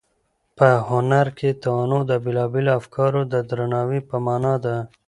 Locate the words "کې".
1.37-1.49